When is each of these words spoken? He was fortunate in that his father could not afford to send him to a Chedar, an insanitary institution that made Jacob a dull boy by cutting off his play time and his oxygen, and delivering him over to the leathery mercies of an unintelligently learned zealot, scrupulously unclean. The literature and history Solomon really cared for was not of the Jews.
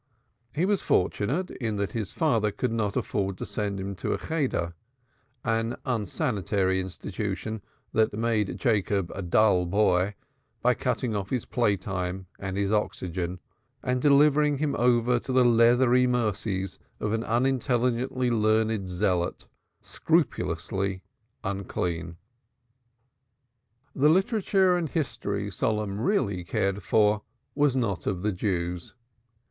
He 0.51 0.65
was 0.65 0.81
fortunate 0.81 1.51
in 1.51 1.75
that 1.75 1.91
his 1.91 2.11
father 2.11 2.49
could 2.49 2.71
not 2.71 2.97
afford 2.97 3.37
to 3.37 3.45
send 3.45 3.79
him 3.79 3.93
to 3.97 4.13
a 4.13 4.17
Chedar, 4.17 4.73
an 5.45 5.75
insanitary 5.85 6.79
institution 6.81 7.61
that 7.93 8.11
made 8.11 8.57
Jacob 8.57 9.11
a 9.13 9.21
dull 9.21 9.67
boy 9.67 10.15
by 10.63 10.73
cutting 10.73 11.15
off 11.15 11.29
his 11.29 11.45
play 11.45 11.77
time 11.77 12.25
and 12.39 12.57
his 12.57 12.71
oxygen, 12.71 13.39
and 13.83 14.01
delivering 14.01 14.57
him 14.57 14.73
over 14.75 15.19
to 15.19 15.31
the 15.31 15.45
leathery 15.45 16.07
mercies 16.07 16.79
of 16.99 17.13
an 17.13 17.23
unintelligently 17.23 18.31
learned 18.31 18.89
zealot, 18.89 19.45
scrupulously 19.83 21.03
unclean. 21.43 22.17
The 23.93 24.09
literature 24.09 24.75
and 24.75 24.89
history 24.89 25.51
Solomon 25.51 26.01
really 26.01 26.43
cared 26.43 26.81
for 26.81 27.21
was 27.53 27.75
not 27.75 28.07
of 28.07 28.23
the 28.23 28.31
Jews. 28.31 28.95